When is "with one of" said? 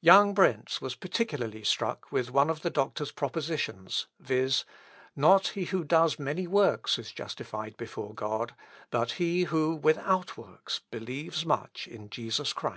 2.12-2.62